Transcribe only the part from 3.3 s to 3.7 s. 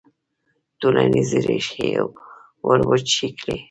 کړي.